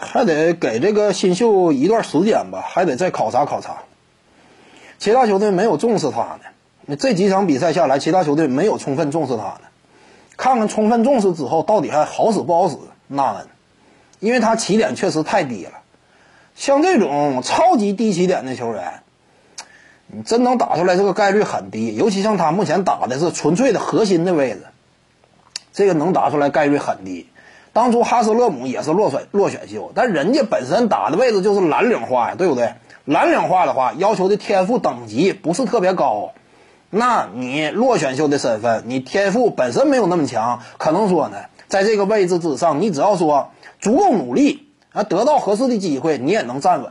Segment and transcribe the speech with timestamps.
[0.00, 3.82] 还得给这个新秀一段时间吧，还得再考察考察。
[4.98, 6.38] 其他球队没有重视他
[6.86, 9.60] 呢，这几场比赛下来，其他球队没有充分重视他呢。
[10.36, 12.76] 看看充分重视之后，到底还好使不好使？
[13.08, 13.46] 纳恩，
[14.20, 15.72] 因为他起点确实太低了。
[16.54, 19.02] 像这种超级低起点的球员，
[20.06, 21.94] 你真能打出来，这个概率很低。
[21.94, 24.66] 尤其像他目前打的是纯粹的核心的位置，
[25.72, 27.28] 这个能打出来概率很低。
[27.72, 32.74] 当初哈斯勒姆也是落选落选秀，但人家本身打的位置就是蓝领化呀，对不对？
[33.04, 36.32] 蓝领化的话，要求的天赋等级不是特别高。
[36.90, 41.36] 那你落选秀的身份，你天赋本身没有那么强，可能说呢，
[41.68, 43.50] 在这个位置之上，你只要说
[43.80, 46.90] 足够努力啊，得到合适的机会，你也能站稳。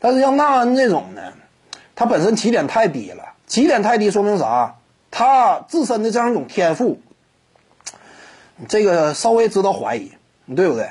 [0.00, 1.20] 但是像纳恩这种呢，
[1.94, 4.76] 他本身起点太低了，起点太低说明啥？
[5.10, 6.98] 他自身的这样一种天赋，
[8.68, 10.12] 这个稍微值得怀疑，
[10.54, 10.90] 对不对？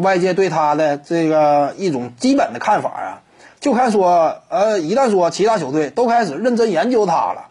[0.00, 3.22] 外界对他的这个一种基本的看法啊，
[3.58, 7.48] 就看说，呃，一旦说其他球队都开始认真研究他了。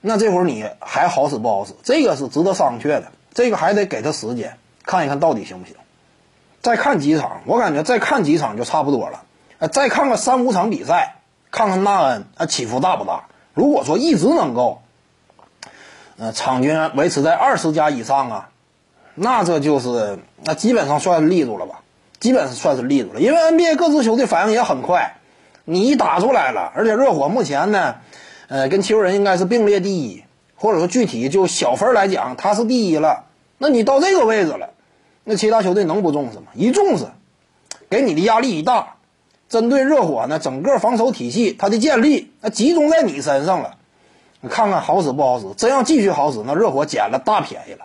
[0.00, 1.74] 那这会儿你还好使不好使？
[1.82, 5.74] 这个是值得商榷的，这个还得给他时间看一看到底行不行。
[6.62, 9.24] 再看几场，我感觉再看几场就差不多了。
[9.58, 11.16] 呃，再看个三五场比赛，
[11.50, 13.24] 看看纳恩啊起伏大不大。
[13.54, 14.80] 如果说一直能够，
[16.16, 18.50] 呃，场均维持在二十加以上啊，
[19.20, 21.80] 那这就是那基本上算是立住了吧？
[22.20, 25.16] 基本上算是立住了，因为 NBA 各支球队反应也很快，
[25.64, 27.96] 你一打出来了，而且热火目前呢。
[28.50, 30.24] 呃，跟球人应该是并列第一，
[30.56, 33.26] 或者说具体就小分来讲，他是第一了。
[33.58, 34.70] 那你到这个位置了，
[35.22, 36.46] 那其他球队能不重视吗？
[36.54, 37.04] 一重视，
[37.90, 38.94] 给你的压力一大。
[39.50, 43.76] 针对热火呢，整个防守体系它的建立，那集中在你身上了。
[44.40, 45.46] 你看看好使不好使？
[45.54, 47.84] 真要继续好使，那热火捡了大便宜了，